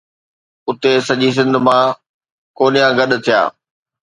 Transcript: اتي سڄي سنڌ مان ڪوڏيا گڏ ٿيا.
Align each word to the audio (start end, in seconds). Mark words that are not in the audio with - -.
اتي 0.67 0.91
سڄي 1.07 1.29
سنڌ 1.35 1.53
مان 1.65 1.83
ڪوڏيا 2.57 2.87
گڏ 2.97 3.11
ٿيا. 3.25 3.41